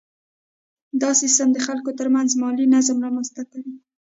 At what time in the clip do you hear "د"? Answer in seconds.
1.53-1.57